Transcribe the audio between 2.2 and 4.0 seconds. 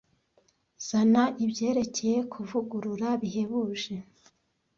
kuvugurura bihebuje